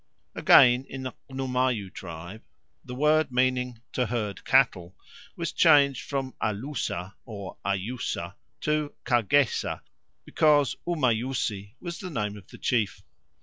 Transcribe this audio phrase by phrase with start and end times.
[0.33, 2.41] Again, in the Xnumayo tribe
[2.83, 4.95] the word meaning "to herd cattle"
[5.35, 9.81] was changed from alusa or ayusa to kagesa,
[10.25, 13.03] because u Mayusi was the name of the chief.